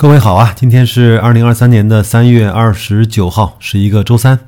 [0.00, 4.38] 各位好啊，今天是二零二三年的三月二十九号，是一个周三。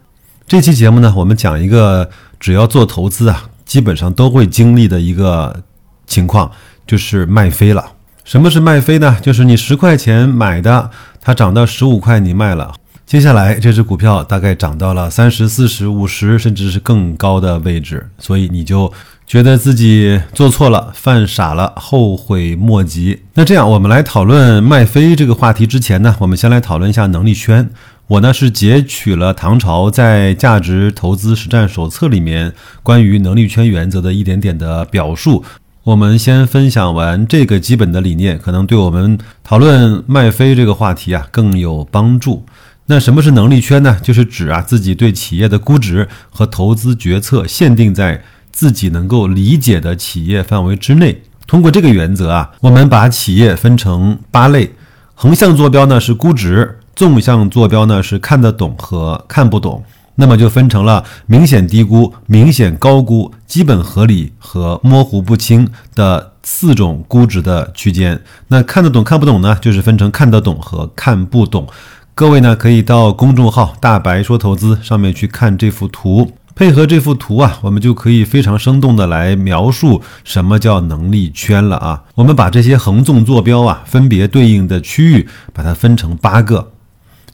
[0.46, 2.08] 这期节目呢，我们讲一个
[2.40, 5.62] 只要做投资啊，基本上都会经历的一个
[6.07, 6.50] 情况，
[6.86, 7.84] 就是卖飞了。
[8.25, 9.18] 什么是卖飞呢？
[9.20, 12.73] 就是你十块钱买的，它涨到十五块，你卖了。
[13.12, 18.90] 接下来这只股票大概涨到了三十四十五十，甚至是更高的位置，所以你就
[19.27, 23.20] 觉得自己做错了，犯傻了，后悔莫及。
[23.34, 27.68] 那这样，我们来讨论卖飞这个话题之前呢，我们先来讨论一下能力圈。
[28.06, 35.45] 我呢是截取了唐朝在价值投资实战手册里面关于能力圈原则的一点点的表述。
[35.84, 42.46] 我们先分享完这个基本的理念，可能对我们讨论卖飞这个话题啊更有帮助。
[42.92, 43.96] 那什么是能力圈呢？
[44.02, 51.23] 就是指啊自己对企业的估值和投资决策限定在自己能够理解的企业范围之内。
[51.46, 54.70] 通过这个原则啊，我们把企业分成八类：
[55.15, 59.82] 横向坐标呢是估值，纵向坐标呢是看得懂和看不懂。
[60.16, 68.20] 那么就分成了明显低估、明显高估、基本合理和模糊不清的四种估值的区间。
[68.48, 71.67] 那看得懂、看不懂呢，就是分成看得懂和看不懂。
[72.15, 82.05] 各位呢，可以到公众号“大白说投资”上面去看这幅图，配合这幅图啊，我们就可以非常生动的来描述什么叫能力圈了啊。
[82.15, 86.73] 我们把这些横纵坐标啊，分别对应的区域，把它分成八个。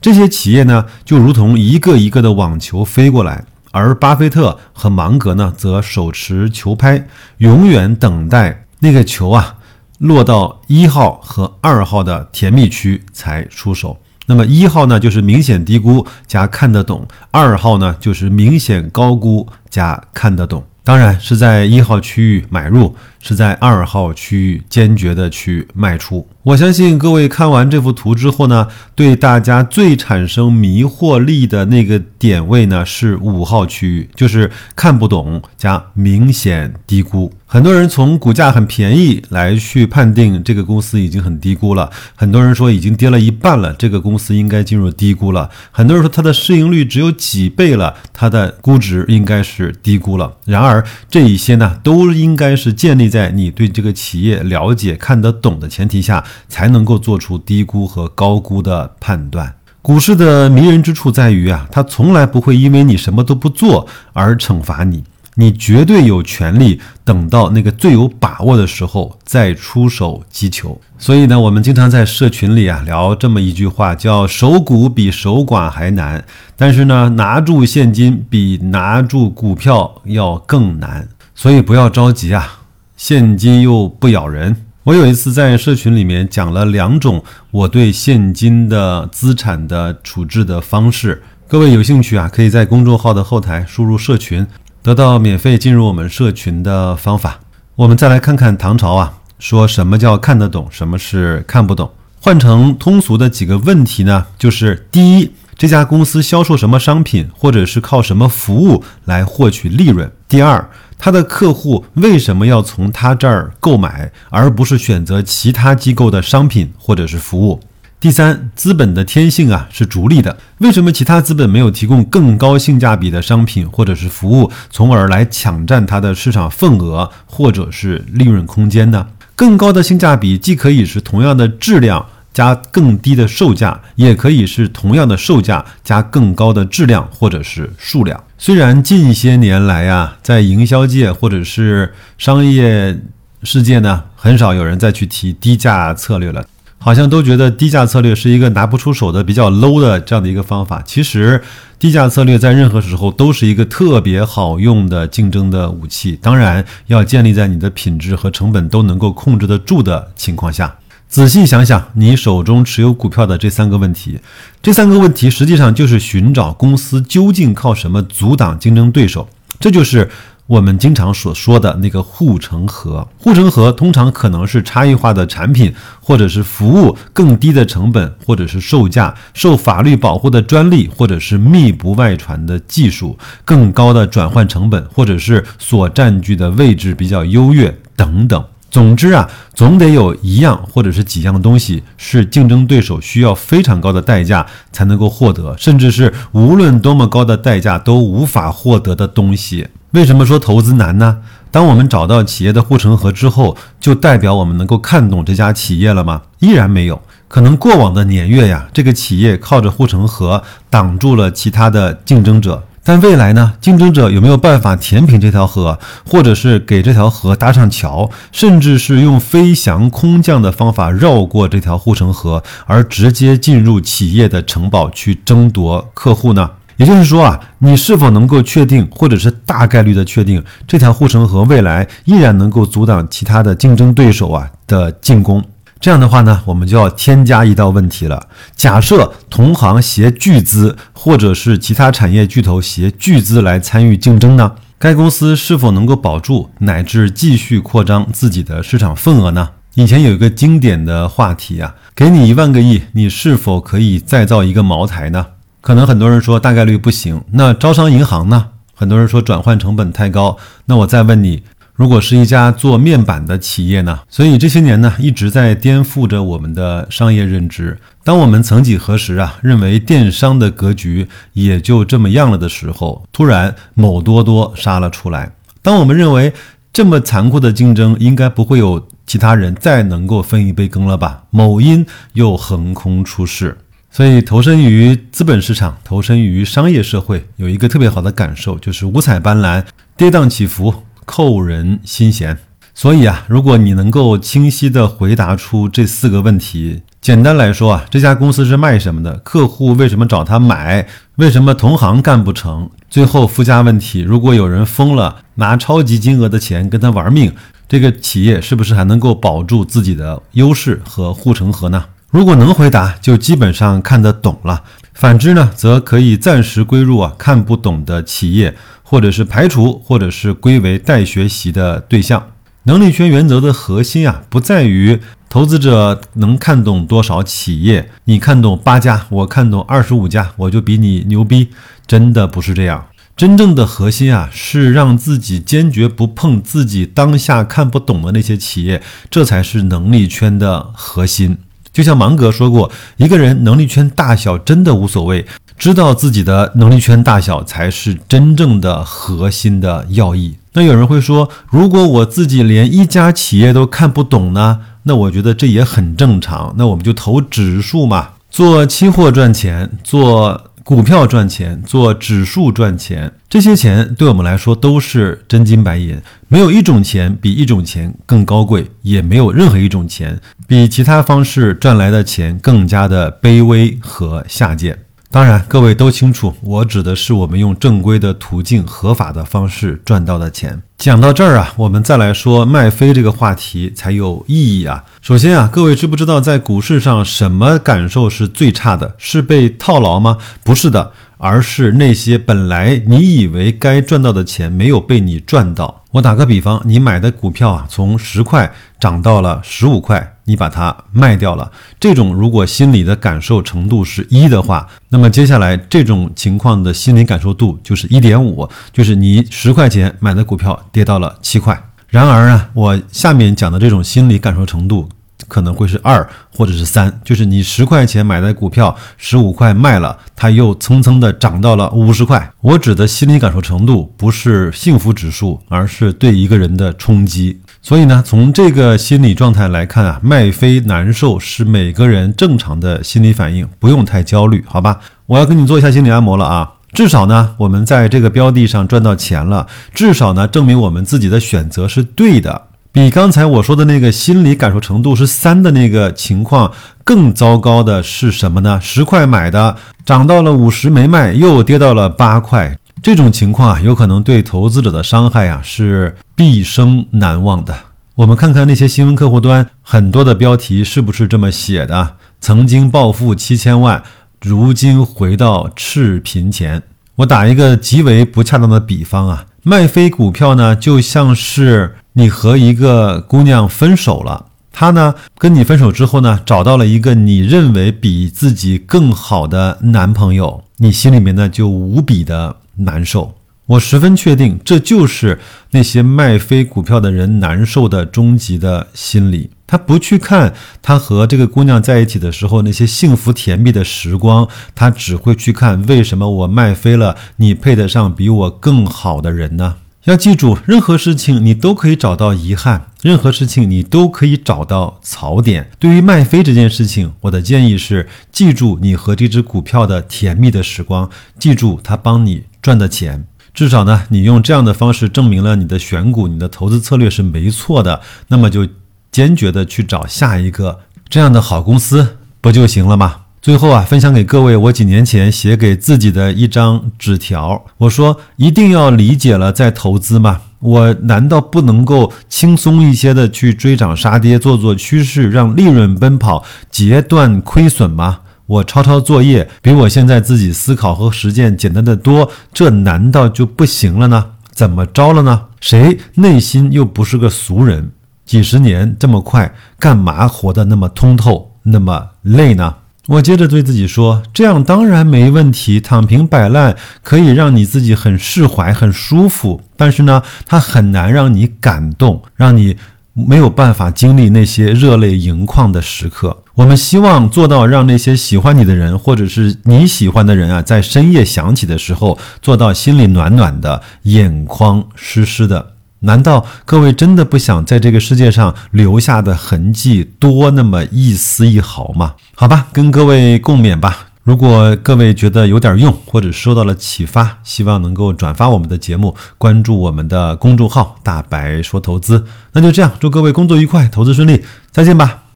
[0.01, 7.05] 这些企业呢，就如同一个一个的网球飞过来，而巴菲特和芒格呢，则手持球拍，
[7.39, 9.57] 永远等待那个球啊
[9.99, 13.99] 落到一号和二号的甜蜜区才出手。
[14.29, 20.63] 那么一号呢，就是明显低估加看得懂；二号呢，就是明显高估加看得懂。
[20.85, 26.27] 当然是在一号区域买入，是在二号区域坚决的去卖出。
[26.43, 37.31] 我相信各位看完这幅图之后呢，对大家最产生迷惑力的那个点位呢是五号区域，就是看不懂加明显低估。
[37.51, 45.51] 很多人从股价很便宜来去判定这个公司已经很低估了，很多人说已经跌了一半了，这个公司应该进入低估了。
[45.71, 50.35] 很多人说它的市盈率只有几倍了，它的估值应该是低估了。
[50.45, 59.55] 然而这一些呢，都应该是建立在你对这个企业了解、看得懂的前提下，才能够做出低估和高估的判断。
[59.81, 65.05] 股市的迷人之处在于啊，它从来不会因为你什么都不做而惩罚你。
[65.41, 70.81] 你绝对有权利等到那个最有把握的时候再出手击球。
[70.99, 76.25] 所以呢，我们经常在社群里啊聊这么一句话，叫“守股比守寡还难”，
[76.59, 81.07] 但是呢，拿住现金比拿住股票要更难。
[81.37, 82.58] 所以不要着急啊，
[82.99, 84.55] 现金又不咬人。
[84.83, 87.23] 我有一次在社群里面讲了两种
[87.53, 94.45] 我对现金的资产的处置的方式，各位有兴趣啊，可以在公众号的后台输入“社群”。
[94.83, 97.39] 得到免费进入我们社群的方法，
[97.77, 101.89] 我们再来看看唐朝啊，说什么叫看得懂，什么是看不懂。
[102.21, 117.61] 换成通俗的几个问题呢，就是第一，这家公司销售什么商品，或者是靠什么服务来获取利润；第二，他的客户为什么要从他这儿购买，而不是选择其他机构的商品或者是服务。
[118.01, 120.37] 第三，资本的天性啊是逐利的。
[120.59, 129.07] 为什么其他资本没有提供更高性价比的商品或者是服务，从而来抢占它的市场份额或者是利润空间呢？
[129.35, 132.05] 更高的性价比既可以是同样的质量
[132.39, 138.23] 加更低的售价，也可以是同样的售价加更高的质量或者是数量。
[138.39, 142.97] 虽然近些年来呀，在营销界或者是商业
[143.43, 146.45] 世界呢，很少有人再去提低价策略了。
[146.81, 150.81] 好像都觉得低价策略是一个拿不出手的比较 low 的这样的一个方法。
[150.87, 151.43] 其实，
[151.77, 156.17] 低价策略在任何时候都是一个特别好用的竞争的武器。
[156.23, 160.73] 当然，要建立在你的品质和成本都能够控制得住的情况下。
[161.09, 164.21] 仔细想想，你手中持有股票的这三个问题，
[164.63, 169.29] 这三个问题实际上就是寻找公司究竟靠什么阻挡竞争对手。
[169.59, 170.11] 这就是。
[170.49, 188.43] 我们经常所说的那个护城河，护城河通常可能是差异化的产品，或者是服务更低的成本，或者是售价受法律保护的专利，或者是密不外传的技术，更高的转换成本，或者是所占据的位置比较优越等等。
[188.71, 199.67] 总之啊，总得有一样或者是几样东西是竞争对手需要非常高的代价才能够获得，甚至是无论多么高的代价都无法获得的东西。
[199.93, 201.19] 为什么说投资难呢？
[201.51, 206.21] 当我们找到企业的护城河之后，就代表我们能够看懂这家企业了吗？
[206.41, 207.01] 依然没有。
[207.27, 212.63] 可能过往的年月呀，这个企业靠着护城河挡住了其他的竞争者。
[212.89, 213.53] 但未来呢？
[213.61, 226.49] 竞争者有没有办法填平这条河，或者是给这条河搭上桥，甚至是用飞翔空降的方法绕过这条护城河，而直接进入企业的城堡去争夺客户呢？
[226.79, 235.45] 也就是说啊，你是否能够确定，或者是大概率的确定，这条护城河未来依然能够阻挡其他的竞争对手啊的进攻？
[235.81, 238.29] 这样的话呢，我们就要添加一道问题了。
[238.57, 244.53] 假设同行携巨资，或者是其他产业巨头携巨资来参与竞争呢？
[244.77, 249.51] 该公司是否能够保住，乃至继续扩张自己的市场份额呢？
[249.75, 255.27] 以前有一个经典的话题啊，给你一万个亿，你是否可以再造一个茅台呢？
[255.61, 257.23] 可能很多人说大概率不行。
[257.33, 258.47] 那招商银行呢？
[258.75, 260.37] 很多人说转换成本太高。
[260.67, 261.45] 那我再问你。
[261.79, 264.01] 如果是一家做面板的企业呢？
[264.09, 267.79] 所以这些年呢，一直在颠覆着我们的商业认知。
[268.03, 275.31] 当我们曾几何时啊，认为电商的格局也就这么样了的时候，突然某多多杀了出来。
[275.63, 276.33] 当我们认为
[276.73, 281.23] 这么残酷的竞争应该不会有其他人再能够分一杯羹了吧？
[281.31, 283.57] 某音又横空出世。
[283.89, 289.65] 所以投身于资本市场，投身于商业社会，有一个特别好的感受，就是五彩斑斓，
[289.97, 290.75] 跌宕起伏。
[291.09, 292.37] 扣人心弦，
[292.75, 299.17] 所以啊，如果你能够清晰地回答出这四个问题，简单来说啊，这家公司是卖什么的？
[299.21, 300.87] 客户为什么找他买？
[301.17, 302.69] 为什么同行干不成？
[302.91, 307.33] 最后附加问题：如果有人疯了，拿超级金额的钱跟他玩命，
[307.67, 311.87] 这个企业是不是还能够保住自己的优势和护城河呢？
[312.11, 314.63] 如果能回答，就基本上看得懂了；
[314.95, 318.55] 反之呢，则可以暂时归入啊看不懂的企业。
[318.91, 322.31] 或者是排除，或者是归为待学习的对象。
[322.63, 331.49] 能力圈原则的核心啊，不在于投资者能看懂多少企业，你看懂八家，我看懂二十五家，我就比你牛逼，
[331.87, 332.87] 真的不是这样。
[333.15, 338.81] 真正的核心啊，是让自己坚决不碰自己当下看不懂的那些企业，
[339.11, 341.37] 这才是能力圈的核心。
[341.73, 345.27] 就像芒格说过，一个人能力圈大小真的无所谓。
[345.59, 350.37] 知道自己的能力圈大小才是真正的核心的要义。
[350.53, 354.61] 那有人会说，如果我自己连一家企业都看不懂呢？
[354.85, 356.55] 那我觉得这也很正常。
[356.57, 363.13] 那我们就投指数嘛，做期货赚钱，做股票赚钱，做指数赚钱。
[363.29, 374.79] 这些钱对我们来说都是真金白银，没有一种钱比一种钱更高贵，也没有任何一种钱比其他方式赚来的钱更加的卑微和下贱。
[375.11, 380.63] 当然，各位都清楚，我指的是我们用正规的途径、合法的方式赚到的钱。
[380.77, 384.85] 讲到这儿啊，我们再来说卖飞这个话题才有意义啊。
[385.01, 388.95] 首先啊，各位知不知道在股市上什么感受是最差的？
[388.99, 390.19] 是被套牢吗？
[390.45, 395.78] 不是的，而是那些本来你以为该赚到的钱没有被你赚到。
[395.93, 400.15] 我打个比方，你买的股票啊，从十块涨到了十五块。
[400.29, 411.59] 你把它卖掉了，这种如果心理的感受程度是一的话，那么接下来这种情况的心理感受度就是一点五，就是你十块钱买的股票跌到了七块。
[411.89, 414.87] 然而啊，我下面讲的这种心理感受程度。
[415.27, 422.31] 可能会是二或者是三，就是你十块钱买的股票，十五块卖了，它又蹭蹭的涨到了五十块。
[422.41, 427.41] 我指的心理感受程度不是幸福指数，而是对一个人的冲击。
[427.61, 434.79] 所以呢，从这个心理状态来看啊，卖飞难受是每个人正常的心理反应，不用太焦虑，好吧？
[435.07, 436.53] 我要跟你做一下心理按摩了啊！
[436.73, 442.48] 至少呢，我们在这个标的上赚到钱了，至少呢，证明我们自己的选择是对的。
[442.79, 446.53] 比刚才我说的那个心理感受程度是三的那个情况
[446.85, 448.61] 更糟糕的是什么呢？
[448.63, 457.53] 十块买的涨到了五十没卖，又跌到了八块，这种情况啊，有可能对投资者的伤害啊是毕生难忘的。
[457.97, 461.97] 我们看看那些新闻客户端很多的标题是不是这么写的？
[462.21, 463.83] 曾经暴富七千万，
[464.23, 466.63] 如今回到赤贫前。
[466.95, 471.75] 我打一个极为不恰当的比方啊，卖飞股票呢，就像是。
[471.99, 483.17] 你和一个姑娘分手了，她呢跟你分手之后呢，找到了一个你认为比自己更好的男朋友，你心里面呢就无比的难受。
[483.47, 485.19] 我十分确定，这就是
[485.51, 489.31] 那些卖飞股票的人难受的终极的心理。
[489.49, 499.57] 他不去看他和这个姑娘在一起的时候那些幸福甜蜜的时光，他只会去看为什么我卖飞了，你配得上比我更好的人呢？
[499.89, 505.51] 要记住，任何事情你都可以找到遗憾，任何事情你都可以找到槽点。
[505.59, 513.07] 对于卖飞这件事情，我的建议是：记住你和这只股票的甜蜜的时光，记住它帮你赚的钱。
[513.33, 518.47] 至少呢，你用这样的方式证明了你的选股、你的投资策略是没错的，那么就
[518.93, 523.05] 坚决的去找下一个这样的好公司，不就行了吗？
[523.21, 527.45] 最后啊，分享给各位我几年前写给自己的一张纸条。
[527.59, 530.21] 我说一定要理解了再投资吗？
[530.39, 538.01] 我难道不能够轻松一些的去追涨杀跌，做做趋势，让利润奔跑，截断亏损吗？
[538.27, 544.11] 我抄抄作业，比我现在自己思考和实践简单的多，这难道就不行了呢？
[544.31, 545.25] 怎么着了呢？
[545.41, 547.73] 谁内心又不是个俗人？
[548.05, 552.55] 几十年这么快，干嘛活得那么通透，那么累呢？
[552.89, 559.43] 我接着对自己说：“这样当然没问题，躺平摆烂可以让你自己很释怀、很舒服。
[559.59, 562.57] 但是呢，它很难让你感动，让你
[562.95, 566.25] 没有办法经历那些热泪盈眶的时刻。
[566.35, 581.95] 我们希望做到让那些喜欢你的人，或者是你喜欢的人啊，在深夜想起的时候，做到心里暖暖的，眼眶湿湿的。”难道各位真的不想在这个世界上留下的痕迹多那么一丝一毫吗？
[582.15, 583.87] 好吧，跟各位共勉吧。
[584.03, 592.07] 如果各位觉得有点用，或者受到了启发，希望能够转发我们的节目，关注我们的公众号“大白说投资”。
[592.33, 595.03] 那就这样，祝各位工作愉快，投资顺利，再见吧。